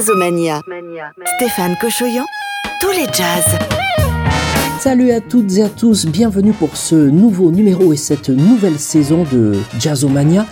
[0.00, 0.62] Jazzomania.
[1.36, 2.24] Stéphane Cochoyan,
[2.80, 3.58] tous les jazz.
[4.78, 9.26] Salut à toutes et à tous, bienvenue pour ce nouveau numéro et cette nouvelle saison
[9.30, 10.46] de Jazzomania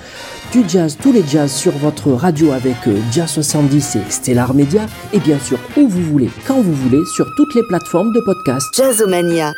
[0.53, 4.87] du jazz, tous les jazz sur votre radio avec euh, Jazz 70 et Stellar Media
[5.13, 8.75] et bien sûr où vous voulez, quand vous voulez, sur toutes les plateformes de podcast.
[8.75, 9.53] Jazzomania.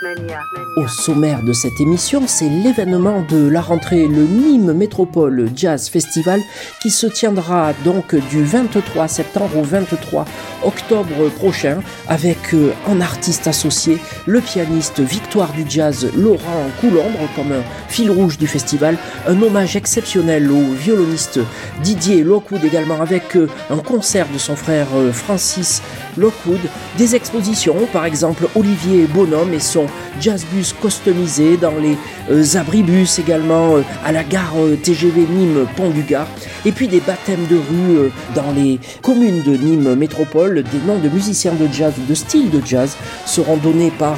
[0.76, 6.40] Au sommaire de cette émission, c'est l'événement de la rentrée, le Nîmes Métropole Jazz Festival
[6.80, 10.24] qui se tiendra donc du 23 septembre au 23
[10.64, 17.52] octobre prochain avec euh, en artiste associé le pianiste Victoire du Jazz Laurent Coulombre comme
[17.52, 18.96] un fil rouge du festival,
[19.26, 21.40] un hommage exceptionnel au violoniste
[21.82, 25.82] Didier Lockwood également avec euh, un concert de son frère euh, Francis
[26.16, 26.60] Lockwood,
[26.98, 29.86] des expositions par exemple Olivier Bonhomme et son
[30.20, 31.96] jazz bus customisé dans les
[32.30, 36.26] euh, abribus également à la gare TGV Nîmes Pont du Gard
[36.64, 41.08] et puis des baptêmes de rue dans les communes de Nîmes Métropole, des noms de
[41.08, 44.16] musiciens de jazz ou de style de jazz seront donnés par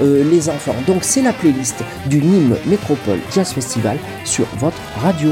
[0.00, 0.74] les enfants.
[0.86, 5.30] Donc c'est la playlist du Nîmes Métropole Jazz Festival sur votre radio.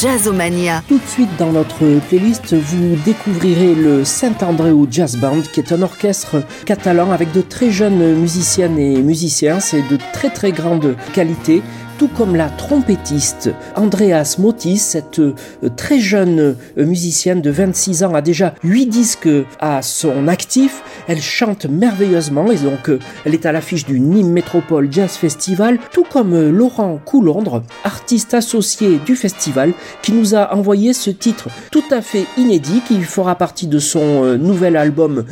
[0.00, 0.82] Jazzomania.
[0.88, 5.82] Tout de suite dans notre playlist, vous découvrirez le Saint-Andréou Jazz Band, qui est un
[5.82, 9.60] orchestre catalan avec de très jeunes musiciennes et musiciens.
[9.60, 11.60] C'est de très très grande qualité
[12.00, 15.34] tout comme la trompettiste Andreas Motis, cette euh,
[15.76, 20.82] très jeune euh, musicienne de 26 ans, a déjà 8 disques à son actif.
[21.08, 25.78] Elle chante merveilleusement et donc euh, elle est à l'affiche du Nîmes Métropole Jazz Festival,
[25.92, 31.84] tout comme Laurent Coulondre, artiste associé du festival, qui nous a envoyé ce titre tout
[31.90, 35.26] à fait inédit qui fera partie de son nouvel album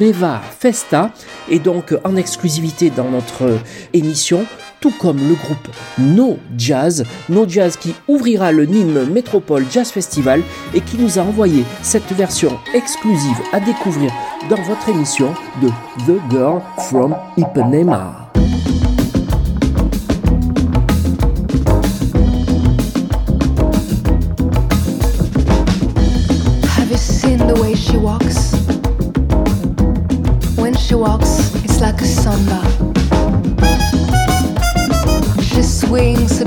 [0.00, 1.10] Meva Festa
[1.50, 3.58] et donc en exclusivité dans notre
[3.92, 4.46] émission
[4.84, 5.68] tout comme le groupe
[6.14, 11.22] No Jazz, No Jazz qui ouvrira le Nîmes Métropole Jazz Festival et qui nous a
[11.22, 14.12] envoyé cette version exclusive à découvrir
[14.48, 15.68] dans votre émission de
[16.06, 18.24] The Girl from Ipanema.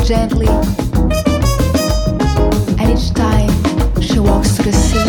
[0.08, 0.48] Gently.
[2.80, 3.52] And each time
[4.02, 5.04] she walks to the sea.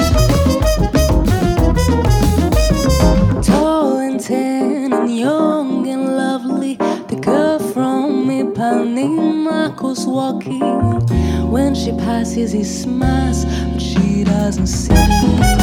[3.43, 6.75] Tall and tan and young and lovely,
[7.07, 10.59] the girl from Ipanema goes walking.
[11.49, 15.58] When she passes, he smiles, but she doesn't see.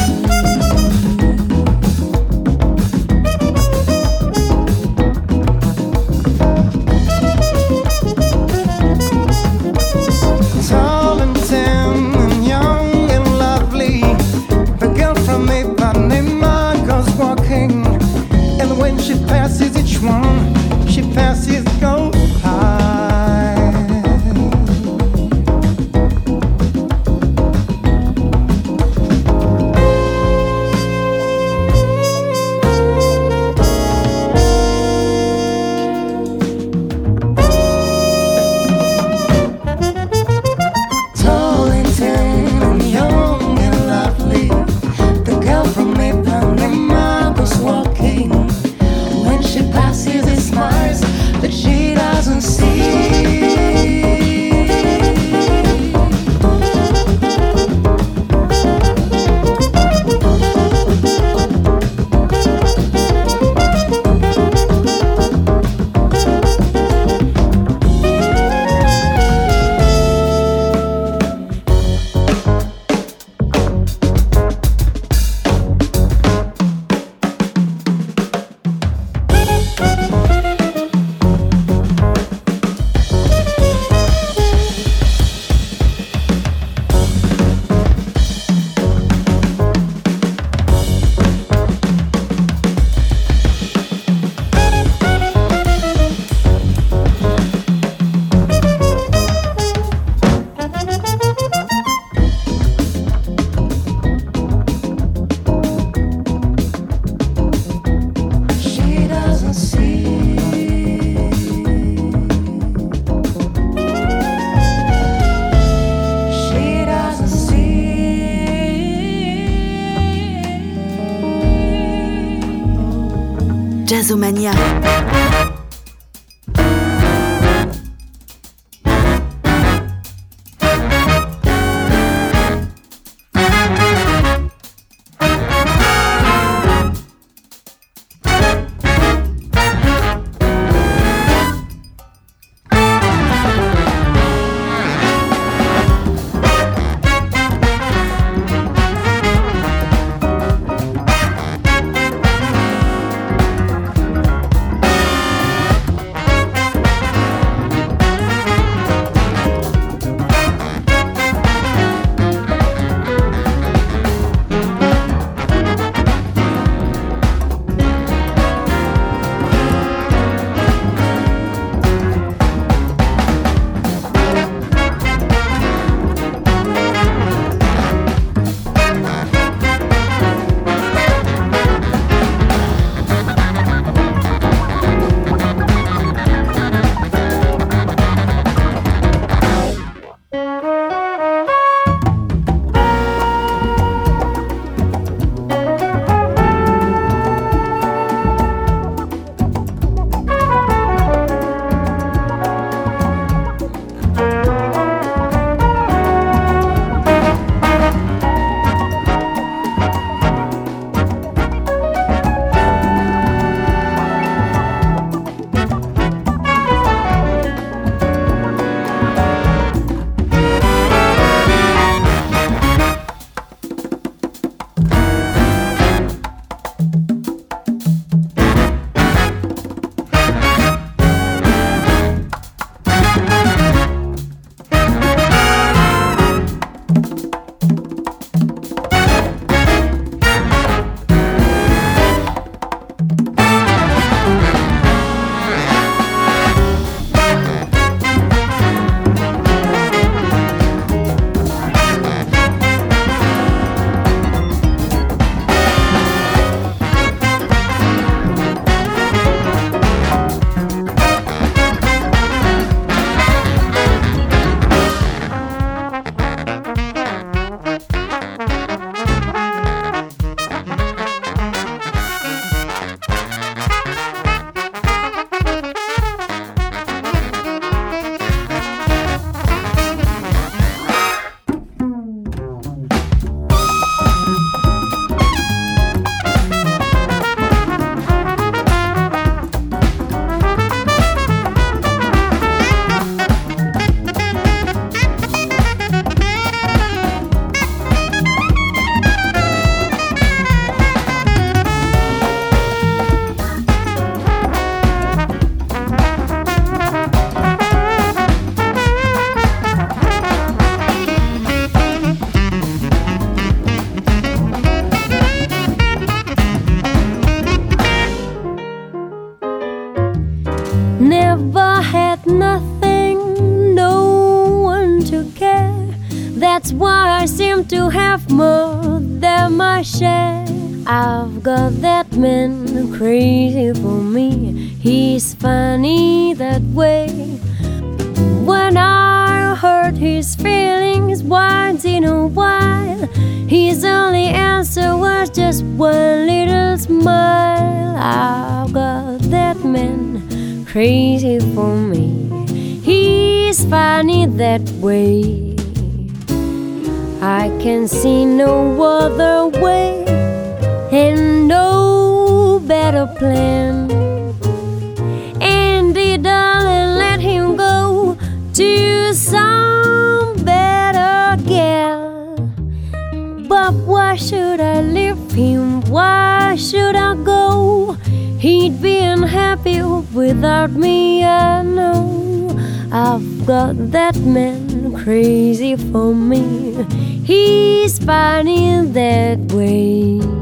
[379.66, 382.50] Unhappy without me, I know.
[382.92, 386.84] I've got that man crazy for me.
[387.24, 390.35] He's funny that way.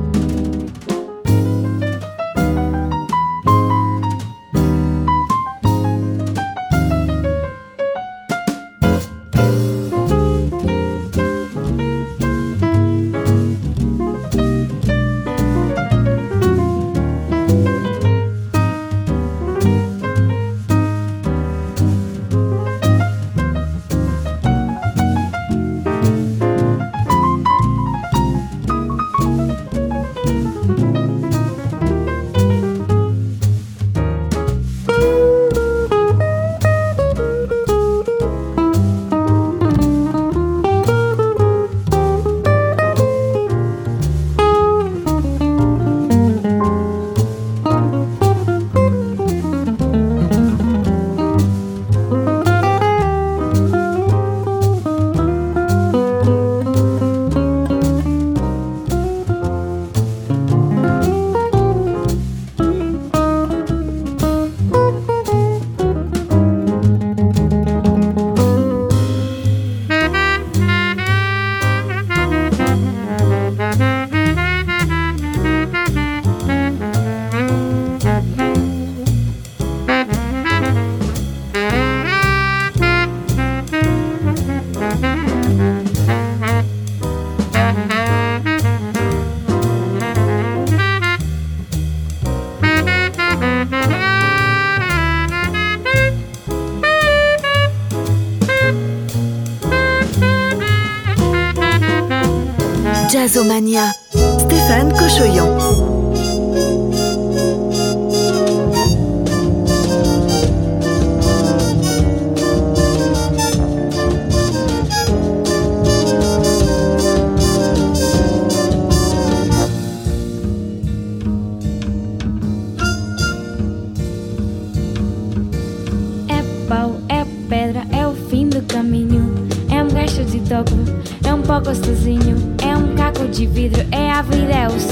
[104.41, 105.84] Stéphane Cochoyan.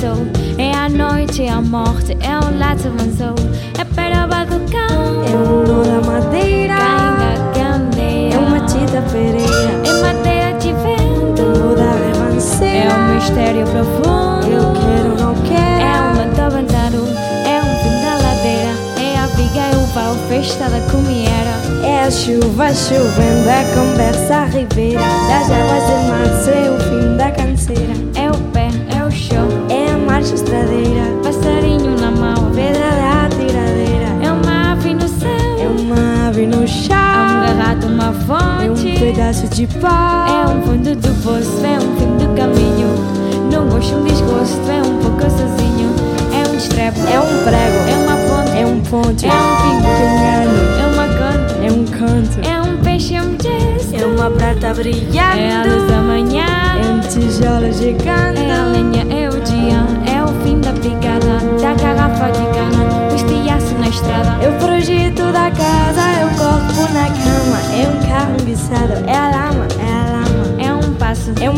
[0.05, 0.27] É o.
[0.59, 3.35] É a noite, é a morte, é um lato manso.
[3.79, 5.23] É peroba do cão.
[5.25, 6.75] É um nó da madeira.
[7.55, 8.35] candeia.
[8.35, 9.81] É uma tita pereira.
[9.85, 11.37] É madeira de vento.
[11.37, 12.91] Toda revanceira.
[12.91, 14.47] É um mistério profundo.
[14.47, 15.83] Eu quero, não quero.
[15.83, 17.09] É um atormentado.
[17.47, 18.73] É um fim da ladeira.
[19.01, 21.53] É a viga, é o pau, festa da comieira.
[21.85, 27.31] É a chuva chovendo, a conversa ribeira Das águas e matos, é o fim da
[27.31, 28.12] canseira
[30.33, 35.29] É a marcha estradeira Passarinho na mão, pedra da tiradeira É uma ave no céu
[35.61, 40.27] É uma ave no chão É um garrato, uma fonte É um pedaço de pau
[40.27, 42.89] É um fundo do poço, é um fim do caminho
[43.53, 45.91] Não gosto um desgosto, é um pouco sozinho
[46.33, 49.89] É um estrepo, é um prego É uma ponte, é um ponte É um pingo,
[50.81, 54.75] É uma canta é um canto, é um peixe, é um gesto, é uma prata
[54.75, 55.93] brilhando, é a luz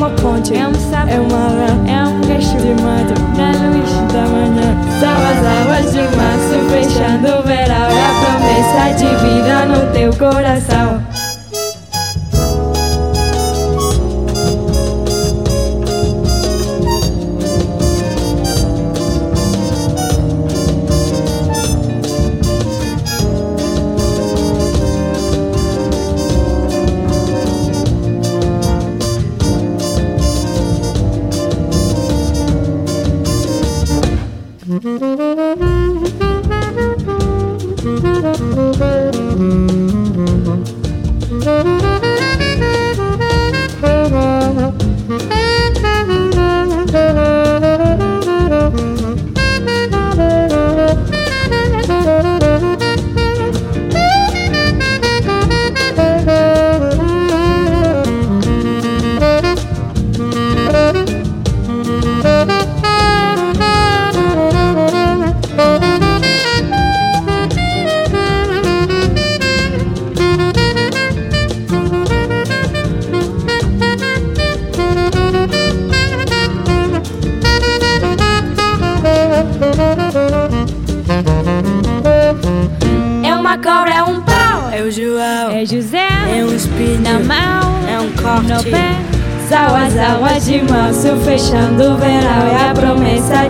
[0.04, 3.90] uma ponte, é um sapo, é uma rã, é um gacho de mato, na luz
[4.12, 9.64] da manhã, são as águas de março fechando o verão, é a promessa de vida
[9.66, 10.93] no teu coração.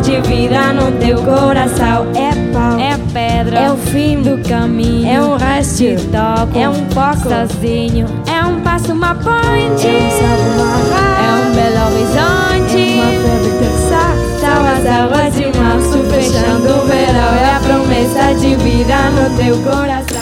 [0.05, 5.09] De vida no teu coração É pau, É pedra, é o fim do caminho.
[5.09, 8.07] É um resto, Te toco, é um pouco sozinho.
[8.27, 9.87] É um passo, uma ponte.
[9.87, 10.77] É um salvo, uma
[11.19, 12.83] É um belo É horizonte.
[12.95, 14.05] uma febre terça
[14.41, 20.14] Salvas águas de março fechando o verão É a promessa de vida no teu coração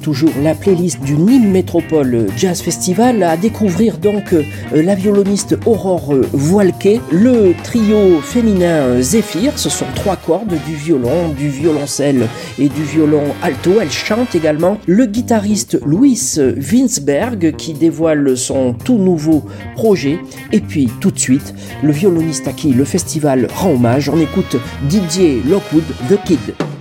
[0.00, 3.22] Toujours la playlist du Nîmes Métropole Jazz Festival.
[3.22, 10.16] À découvrir donc euh, la violoniste Aurore Voilquet, le trio féminin Zéphyr, ce sont trois
[10.16, 16.18] cordes du violon, du violoncelle et du violon alto, elle chante également, le guitariste Louis
[16.38, 19.44] Winsberg qui dévoile son tout nouveau
[19.74, 20.18] projet.
[20.52, 24.56] Et puis tout de suite le violoniste à qui le festival rend hommage, on écoute
[24.88, 26.71] Didier Lockwood, The Kid.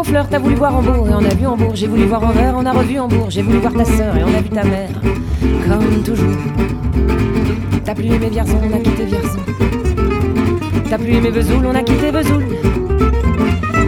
[0.00, 0.24] On.
[0.30, 1.72] T'as voulu voir Hambourg et on a vu Hambourg.
[1.74, 3.26] J'ai voulu voir Anvers, on a revu Hambourg.
[3.28, 4.90] J'ai voulu voir ta sœur et on a vu ta mère.
[5.68, 6.36] Comme toujours.
[7.84, 9.38] T'as plus aimé Vierzon, on a quitté Vierzon.
[10.88, 12.44] T'as plus aimé Vesoul, on a quitté Vesoul.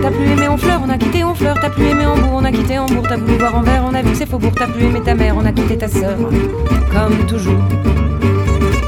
[0.03, 1.57] T'as plus aimé Honfleur, on a quitté Honfleur.
[1.61, 3.05] T'as plus aimé Hambourg, on a quitté Hambourg.
[3.09, 4.53] T'as voulu voir Anvers, on a vu que c'est Faubourg.
[4.55, 6.17] T'as plus aimé ta mère, on a quitté ta sœur.
[6.93, 7.63] Comme toujours.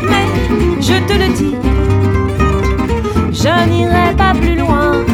[0.03, 0.27] Mais
[0.81, 1.55] je te le dis,
[3.33, 5.14] je n'irai pas plus loin.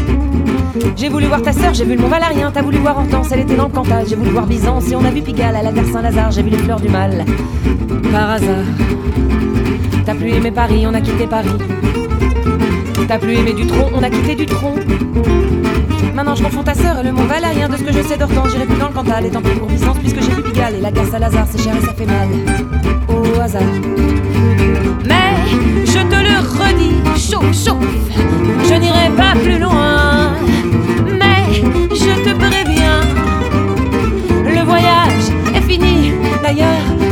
[0.95, 2.51] J'ai voulu voir ta sœur, j'ai vu le Mont Valérien.
[2.53, 4.05] T'as voulu voir Hortense, elle était dans le Cantal.
[4.07, 6.31] J'ai voulu voir Byzance et on a vu Pigalle à la gare Saint-Lazare.
[6.31, 7.25] J'ai vu les fleurs du mal.
[8.11, 8.65] Par hasard.
[10.05, 11.49] T'as plus aimé Paris, on a quitté Paris.
[13.07, 14.75] T'as plus aimé du tronc, on a quitté du tronc.
[16.15, 17.67] Maintenant je confonds ta sœur et le Mont Valérien.
[17.67, 19.25] De ce que je sais d'Hortense, j'irai plus dans le Cantal.
[19.25, 21.47] Et tant pis pour Byzance, puisque j'ai vu Pigalle et la gare Saint-Lazare.
[21.51, 22.29] C'est cher et ça fait mal.
[23.09, 23.61] Au hasard.
[25.05, 25.35] Mais
[25.85, 27.85] je te le redis, chauffe, chauffe,
[28.63, 30.00] je n'irai pas plus loin.
[36.53, 37.10] Yeah.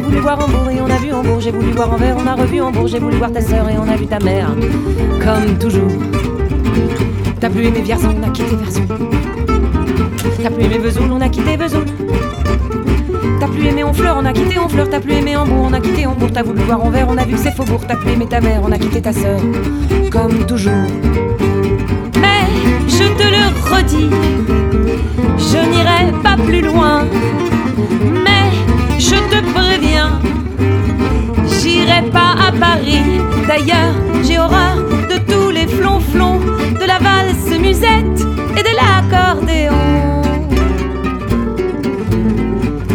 [0.00, 1.40] T'as voulu voir Hambourg et on a vu Hambourg.
[1.40, 2.86] J'ai voulu voir Anvers, on a revu Hambourg.
[2.86, 4.48] J'ai voulu voir ta sœur et on a vu ta mère.
[5.22, 5.92] Comme toujours.
[7.38, 8.86] T'as plus aimé Vierzon, on a quitté Vierzon.
[10.42, 11.84] T'as plus aimé Vesoul, on a quitté Vesoul.
[13.40, 14.88] T'as plus aimé Honfleur, on a quitté Honfleur.
[14.88, 16.30] T'as plus aimé Hambourg, on a quitté Hambourg.
[16.32, 17.82] T'as voulu voir Anvers, on a vu que c'est Faubourg.
[17.86, 19.38] T'as plus aimé ta mère, on a quitté ta sœur.
[20.10, 20.72] Comme toujours.
[22.22, 22.48] Mais
[22.88, 24.08] je te le redis,
[25.36, 27.04] je n'irai pas plus loin.
[33.46, 34.76] D'ailleurs, j'ai horreur
[35.08, 38.26] de tous les flonflons, de la valse musette
[38.56, 39.74] et de l'accordéon.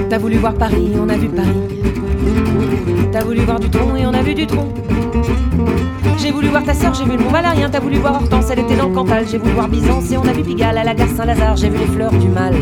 [0.10, 1.50] T'as voulu voir Paris, on a vu Paris.
[3.12, 4.74] T'as voulu voir du tronc et on a vu du tronc.
[6.18, 7.70] J'ai voulu voir ta sœur, j'ai vu le Mont Valérien.
[7.70, 9.26] T'as voulu voir Hortense, elle était dans le Cantal.
[9.30, 11.56] J'ai voulu voir Byzance et on a vu Pigalle à la gare Saint-Lazare.
[11.58, 12.54] J'ai vu les fleurs du mal.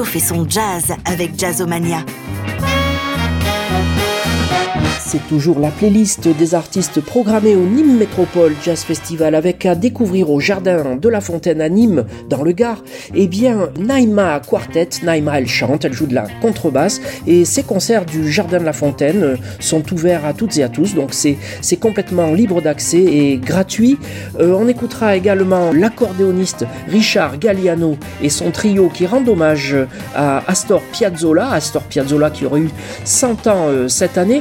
[0.00, 2.02] Fait son jazz avec Jazzomania.
[5.12, 10.30] C'est toujours la playlist des artistes programmés au Nîmes Métropole Jazz Festival avec à découvrir
[10.30, 12.82] au Jardin de la Fontaine à Nîmes, dans le Gard,
[13.14, 14.88] eh bien Naïma Quartet.
[15.02, 18.72] Naïma, elle chante, elle joue de la contrebasse et ces concerts du Jardin de la
[18.72, 23.98] Fontaine sont ouverts à toutes et à tous, donc c'est complètement libre d'accès et gratuit.
[24.40, 29.76] Euh, on écoutera également l'accordéoniste Richard Galliano et son trio qui rendent hommage
[30.14, 32.70] à Astor Piazzolla, Astor Piazzolla qui aurait eu
[33.04, 34.40] 100 ans euh, cette année.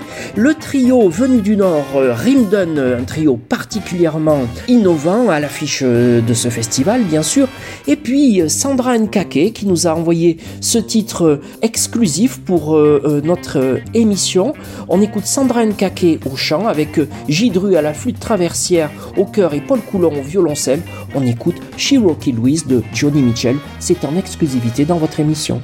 [0.61, 6.49] Trio venu du Nord, euh, Rimdon, un trio particulièrement innovant à l'affiche euh, de ce
[6.49, 7.47] festival, bien sûr.
[7.87, 12.77] Et puis Sandra Nkake qui nous a envoyé ce titre exclusif pour
[13.23, 14.53] notre émission.
[14.87, 19.61] On écoute Sandra Nkake au chant avec Gidru à la flûte traversière au chœur et
[19.61, 20.81] Paul Coulon au violoncelle.
[21.15, 23.57] On écoute Cherokee Louise de Johnny Mitchell.
[23.79, 25.61] C'est en exclusivité dans votre émission.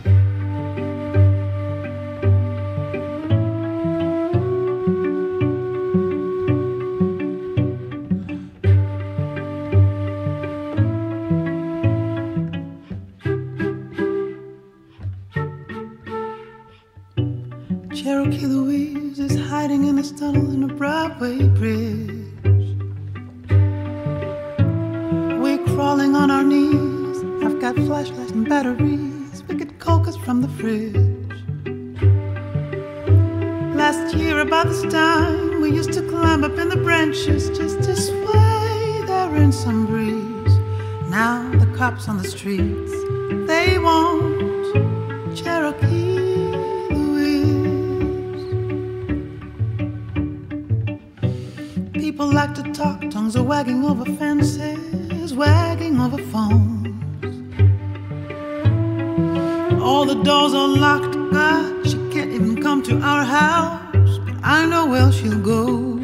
[60.18, 61.16] the doors are locked.
[61.32, 64.18] God, she can't even come to our house.
[64.20, 65.96] But I know where she'll go.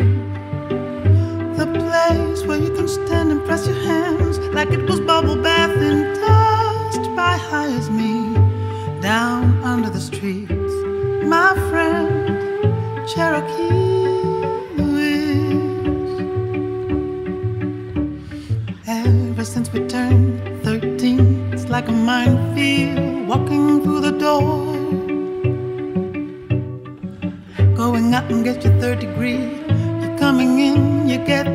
[1.58, 5.76] The place where you can stand and press your hands like it was bubble bath
[5.78, 8.34] and dust by high as me.
[9.02, 10.52] Down under the streets,
[11.26, 13.83] my friend, Cherokee.
[28.44, 29.40] get your third degree.
[30.02, 31.48] You're coming in, you get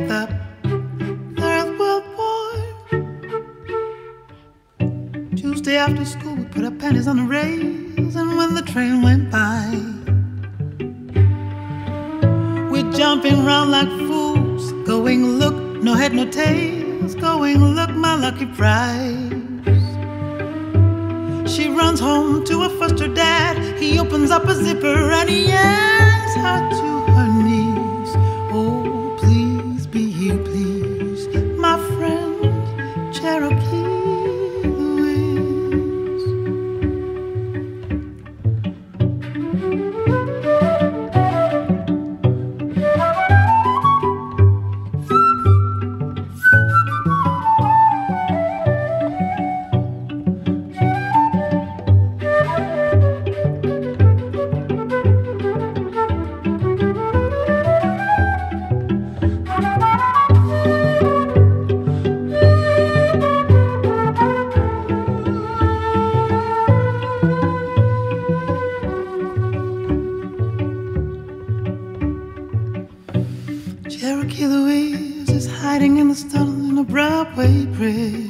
[74.49, 78.28] Louise is hiding in the tunnel in a Broadway bridge.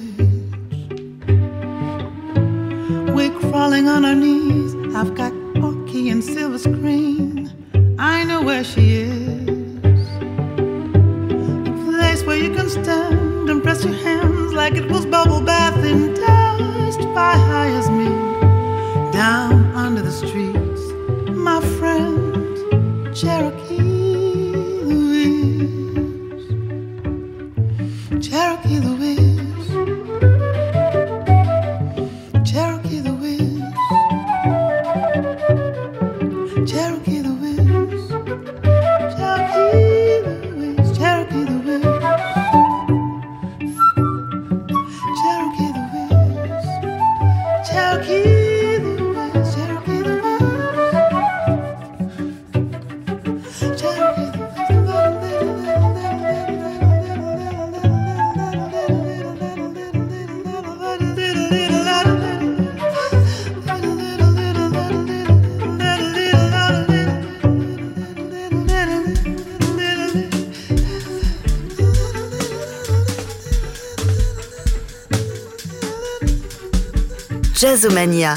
[77.79, 78.35] Jazzomania,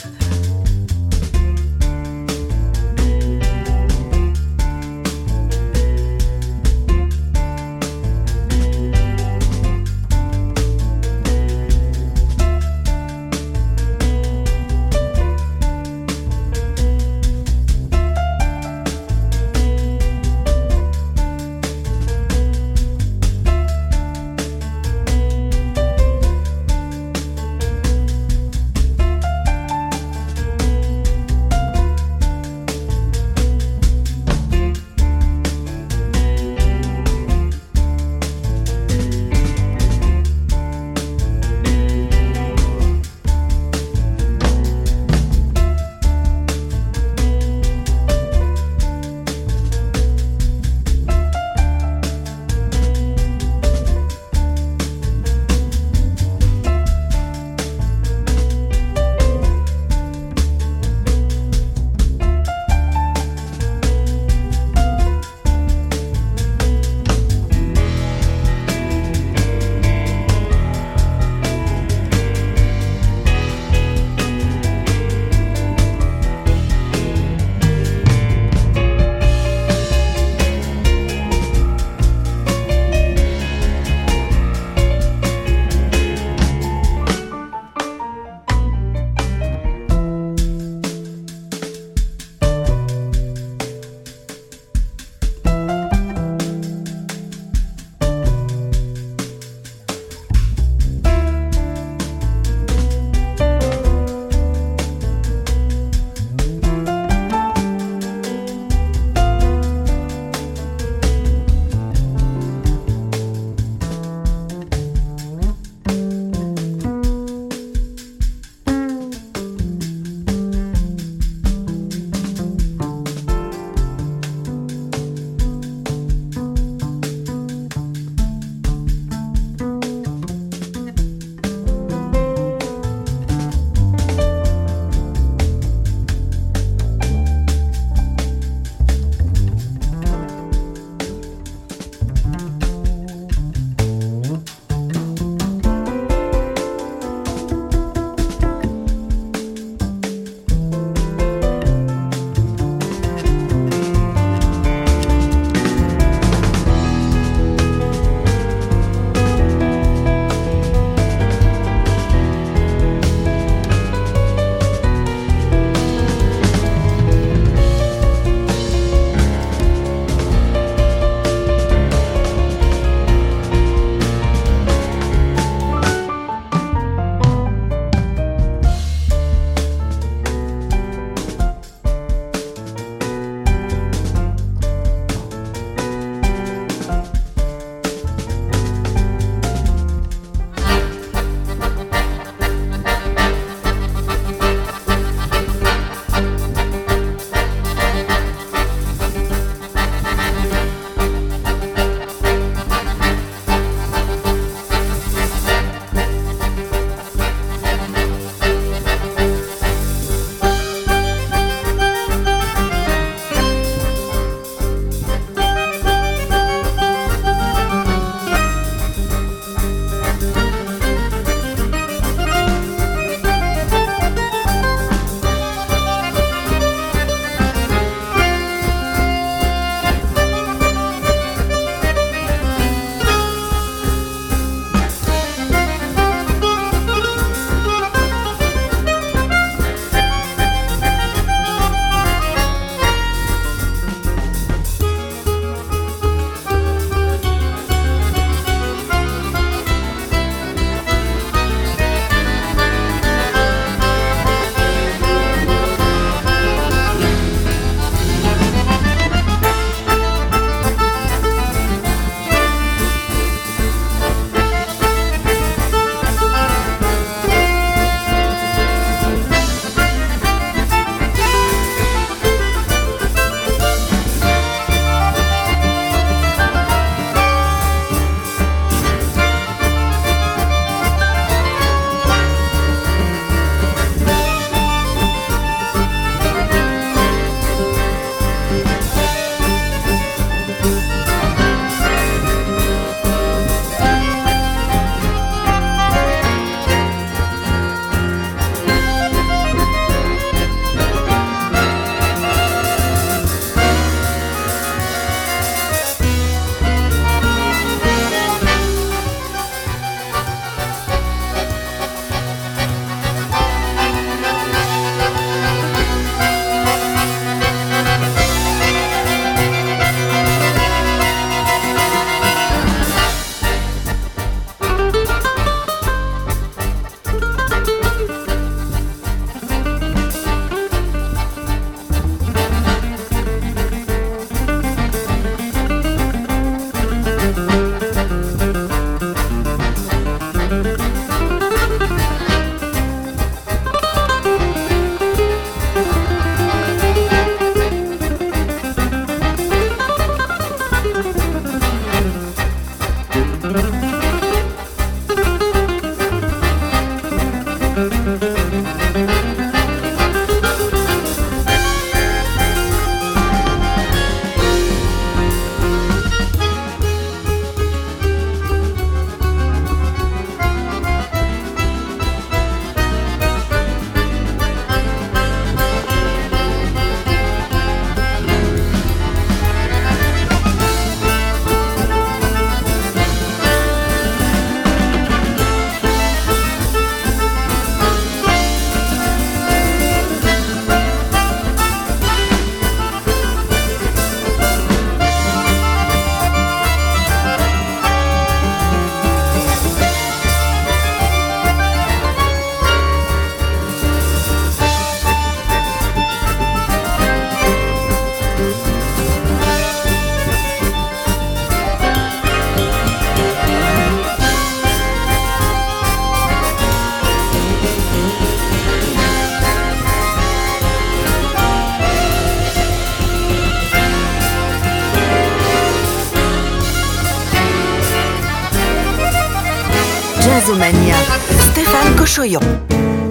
[432.13, 432.45] Cochoyon.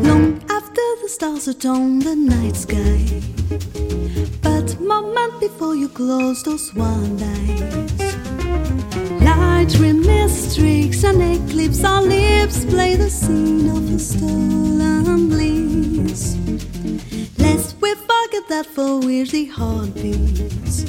[0.03, 3.01] Long after the stars are on the night sky,
[4.43, 8.15] but moment before you close those one eyes,
[9.23, 16.37] light streaks and eclipse our lips play the scene of a stolen bliss.
[17.39, 20.83] Lest we forget that for we're the heartbeats,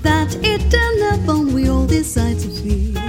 [0.00, 3.05] that eternal bond we all decide to feel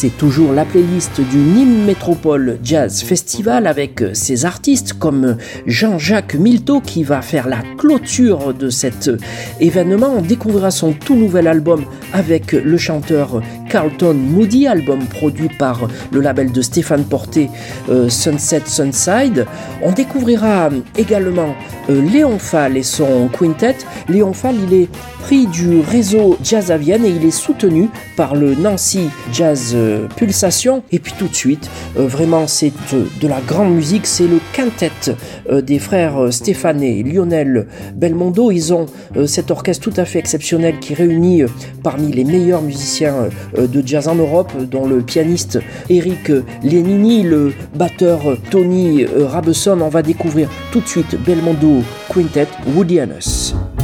[0.00, 5.36] C'est toujours la playlist du Nîmes Métropole Jazz Festival avec ses artistes comme
[5.66, 9.10] Jean-Jacques Milteau qui va faire la clôture de cet
[9.60, 10.14] événement.
[10.16, 11.84] On découvrira son tout nouvel album
[12.14, 17.48] avec le chanteur Carlton Moody, album produit par le label de Stéphane Porté,
[17.88, 19.46] euh, Sunset Sunside.
[19.82, 21.54] On découvrira également
[21.88, 23.76] euh, Léon Fall et son quintet.
[24.08, 24.88] Léon Fall, il est
[25.20, 30.08] prix du réseau Jazz à Vienne et il est soutenu par le Nancy Jazz euh,
[30.16, 30.82] Pulsation.
[30.90, 32.72] Et puis tout de suite, vraiment c'est
[33.20, 34.90] de la grande musique, c'est le quintet
[35.62, 38.50] des frères Stéphane et Lionel Belmondo.
[38.50, 38.86] Ils ont
[39.26, 41.42] cet orchestre tout à fait exceptionnel qui réunit
[41.82, 43.28] parmi les meilleurs musiciens
[43.66, 45.58] de jazz en Europe, dont le pianiste
[45.88, 46.30] Eric
[46.62, 49.80] Lenini, le batteur euh, Tony euh, Rabeson.
[49.80, 53.79] On va découvrir tout de suite Belmondo Quintet Woody Hannes.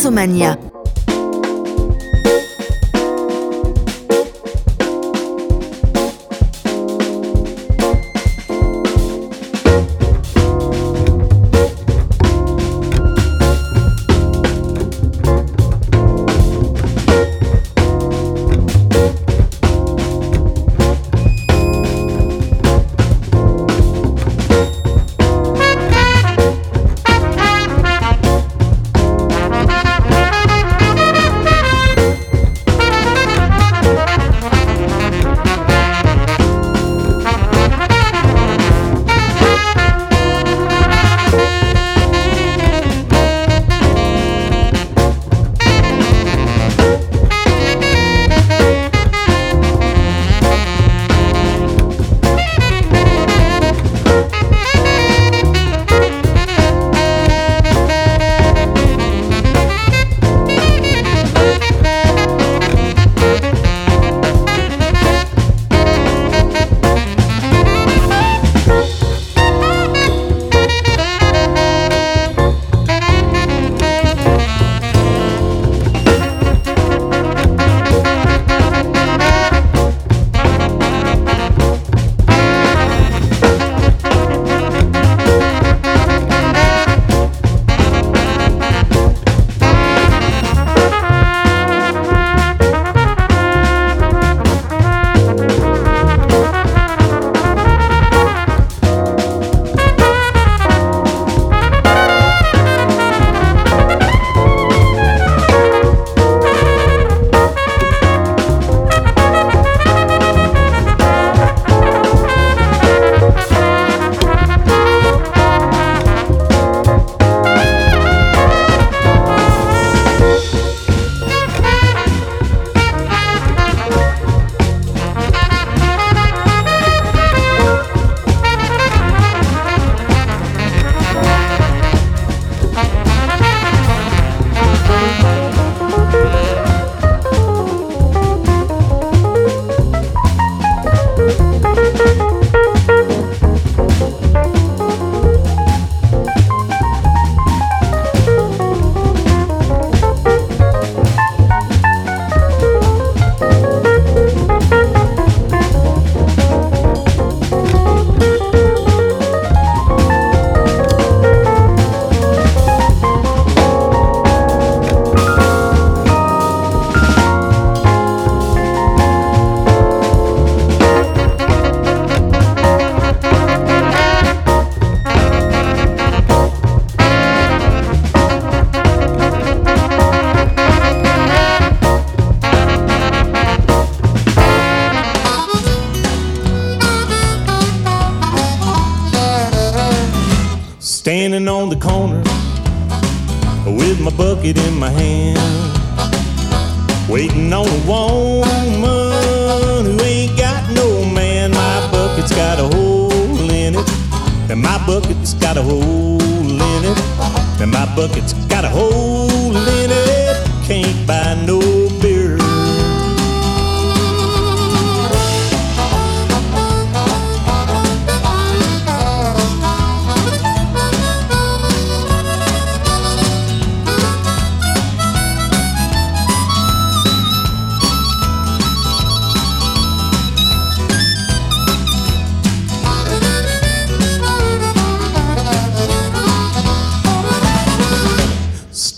[0.00, 0.69] Jazzomania.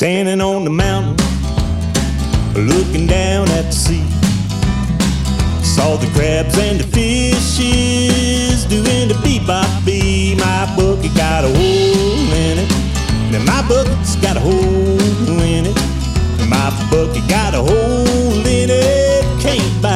[0.03, 1.14] Standing on the mountain,
[2.57, 4.05] looking down at the sea.
[5.62, 10.34] Saw the crabs and the fishes doing the bebop bee.
[10.34, 12.68] My bucket got a hole in it.
[13.30, 15.76] Now my bucket's got a hole in it.
[16.50, 19.40] My bucket got a hole in it.
[19.40, 19.91] Can't buy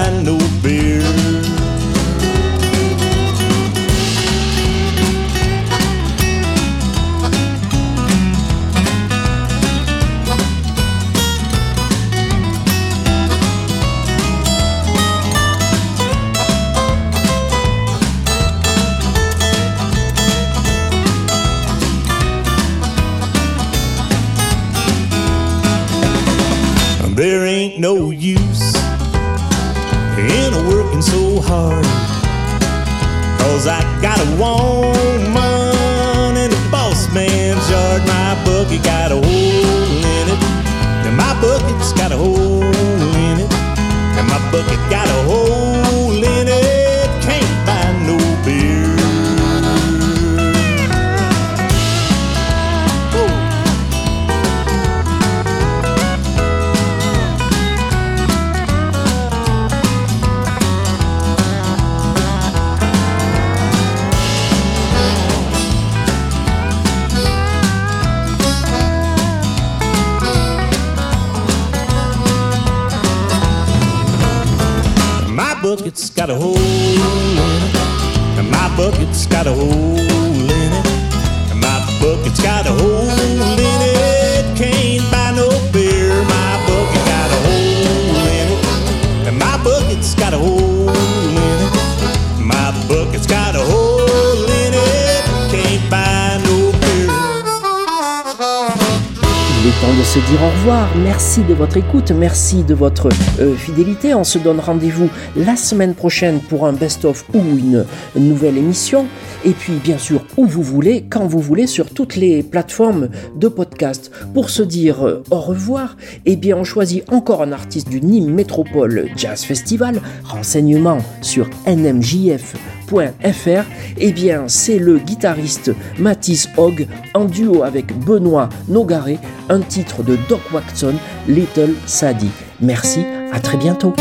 [100.17, 100.89] se dire au revoir.
[100.97, 104.15] Merci de votre écoute, merci de votre euh, fidélité.
[104.15, 109.09] On se donne rendez-vous la semaine prochaine pour un best-of ou une nouvelle émission.
[109.47, 113.47] Et puis, bien sûr, où vous voulez, quand vous voulez, sur toutes les plateformes de
[113.47, 114.11] podcast.
[114.35, 118.35] Pour se dire euh, au revoir, eh bien, on choisit encore un artiste du Nîmes
[118.35, 120.01] Métropole Jazz Festival.
[120.25, 123.65] Renseignements sur nmjf.fr.
[123.99, 130.19] Eh bien, c'est le guitariste Mathis Hogg en duo avec Benoît Nogaré, un titre de
[130.29, 130.95] Doc Watson,
[131.29, 132.31] Little Sadie.
[132.61, 133.95] Merci, à très bientôt.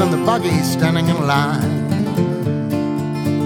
[0.00, 1.90] And the buggies standing in line.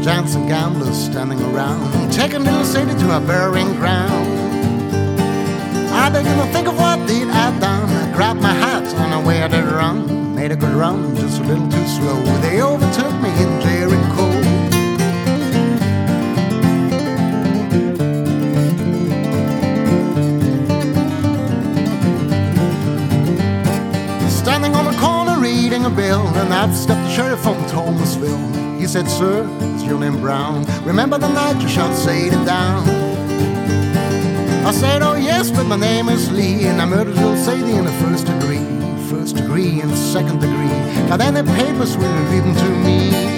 [0.06, 2.12] And gamblers standing around.
[2.12, 4.28] Taking little city to a burying ground.
[5.92, 7.88] I began to think of what did I'd done.
[7.88, 10.34] I grabbed my hat and I waited run.
[10.34, 12.22] Made a good run, just a little too slow.
[12.40, 14.13] They overtook me in Jericho.
[26.14, 28.78] Bill, and I've stepped the sheriff from Thomasville.
[28.78, 30.64] He said, Sir, is your name Brown?
[30.84, 32.88] Remember the night you shot Sadie down?
[34.68, 37.84] I said, Oh yes, but my name is Lee, and I murdered little Sadie in
[37.84, 38.64] the first degree,
[39.10, 40.78] first degree and second degree.
[41.08, 43.33] Got any papers will read them to me.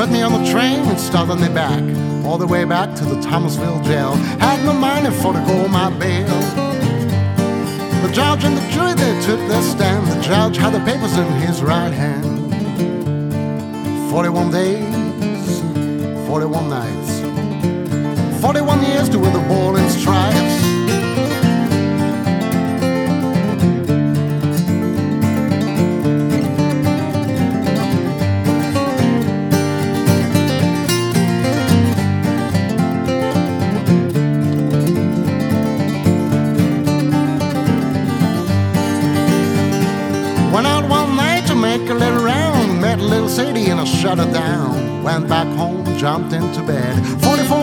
[0.00, 1.82] Put me on the train and started me back,
[2.24, 4.14] all the way back to the Thomasville jail.
[4.40, 6.40] Had no money for to go my bail.
[8.04, 10.06] The judge and the jury they took their stand.
[10.06, 12.24] The judge had the papers in his right hand.
[14.10, 15.60] 41 days,
[16.26, 20.59] 41 nights, 41 years to win the ball in stripes.
[44.00, 45.02] Shut her down.
[45.02, 47.59] Went back home, jumped into bed, 44 pistol under my